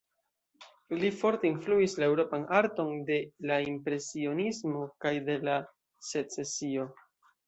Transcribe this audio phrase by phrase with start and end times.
[1.01, 3.17] Li forte influis la eŭropan arton de
[3.51, 5.59] la Impresionismo kaj de la
[6.09, 6.87] Secesio.